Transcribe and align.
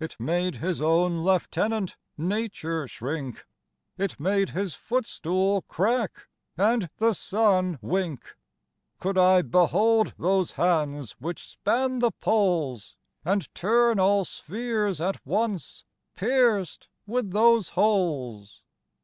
It 0.00 0.18
made 0.18 0.56
his 0.56 0.82
owne 0.82 1.22
Lieutenant 1.22 1.96
Nature 2.16 2.88
shrinke, 2.88 3.44
It 3.96 4.18
made 4.18 4.50
his 4.50 4.74
footstoole 4.74 5.62
crack, 5.68 6.26
and 6.56 6.90
the 6.96 7.12
Sunne 7.12 7.78
winke. 7.80 8.34
Could 8.98 9.16
I 9.16 9.42
behold 9.42 10.14
those 10.18 10.54
hands 10.58 11.12
which 11.20 11.46
span 11.46 12.00
the 12.00 12.10
Poles, 12.10 12.96
And 13.24 13.46
turne 13.54 14.00
all 14.00 14.24
spheares 14.24 15.00
at 15.00 15.24
once, 15.24 15.84
peirc'd 16.16 16.88
with 17.06 17.30
those 17.30 17.68
holes? 17.68 18.62